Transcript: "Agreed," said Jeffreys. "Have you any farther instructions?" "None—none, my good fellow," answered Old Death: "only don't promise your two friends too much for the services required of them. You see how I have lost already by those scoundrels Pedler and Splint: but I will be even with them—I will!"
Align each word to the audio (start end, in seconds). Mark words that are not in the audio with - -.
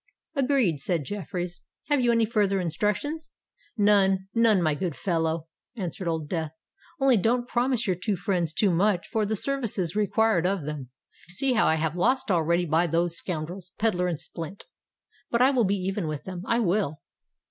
"Agreed," 0.33 0.79
said 0.79 1.05
Jeffreys. 1.05 1.59
"Have 1.89 2.01
you 2.01 2.11
any 2.11 2.25
farther 2.25 2.59
instructions?" 2.59 3.29
"None—none, 3.77 4.59
my 4.59 4.73
good 4.73 4.95
fellow," 4.95 5.45
answered 5.75 6.07
Old 6.07 6.27
Death: 6.27 6.53
"only 6.99 7.17
don't 7.17 7.47
promise 7.47 7.85
your 7.85 7.95
two 7.95 8.15
friends 8.15 8.51
too 8.51 8.71
much 8.71 9.05
for 9.05 9.27
the 9.27 9.35
services 9.35 9.95
required 9.95 10.47
of 10.47 10.65
them. 10.65 10.89
You 11.27 11.35
see 11.35 11.53
how 11.53 11.67
I 11.67 11.75
have 11.75 11.95
lost 11.95 12.31
already 12.31 12.65
by 12.65 12.87
those 12.87 13.15
scoundrels 13.15 13.73
Pedler 13.77 14.07
and 14.07 14.19
Splint: 14.19 14.65
but 15.29 15.39
I 15.39 15.51
will 15.51 15.65
be 15.65 15.75
even 15.75 16.07
with 16.07 16.23
them—I 16.23 16.57
will!" 16.61 17.01